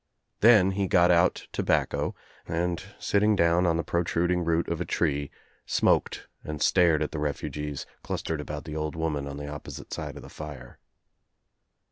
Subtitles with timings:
[0.39, 2.15] Then he got out tobacco
[2.47, 5.29] and, sitting down on the protruding root of a tree,
[5.67, 10.15] smoked and stared at the refugees, clustered about the old woman on the opposite side
[10.15, 10.79] of the fire.